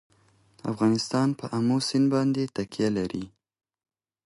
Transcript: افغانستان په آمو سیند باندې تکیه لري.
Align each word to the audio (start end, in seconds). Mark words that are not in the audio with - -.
افغانستان 0.71 1.27
په 1.39 1.45
آمو 1.57 1.77
سیند 1.87 2.07
باندې 2.13 2.43
تکیه 2.55 2.89
لري. 2.97 3.25